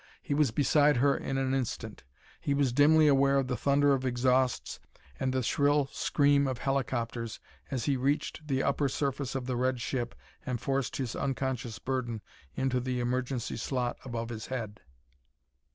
[0.23, 2.03] He was beside her in an instant.
[2.39, 4.79] He was dimly aware of the thunder of exhausts
[5.19, 7.39] and the shrill scream of helicopters
[7.69, 12.23] as he reached the upper surface of the red ship and forced his unconscious burden
[12.55, 14.79] into the emergency slot above his head.